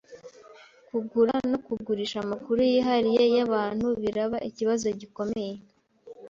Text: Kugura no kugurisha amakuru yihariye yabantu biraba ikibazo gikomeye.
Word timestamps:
Kugura 0.87 1.35
no 1.51 1.57
kugurisha 1.65 2.17
amakuru 2.25 2.59
yihariye 2.71 3.23
yabantu 3.35 3.87
biraba 4.01 4.37
ikibazo 4.49 4.87
gikomeye. 4.99 5.55